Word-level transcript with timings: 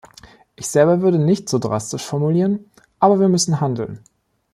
Ich 0.55 0.65
selber 0.67 1.03
würde 1.03 1.19
nicht 1.19 1.47
so 1.47 1.59
drastisch 1.59 2.01
formulieren, 2.03 2.71
aber 2.99 3.19
wir 3.19 3.27
müssen 3.29 3.61
handeln. 3.61 3.99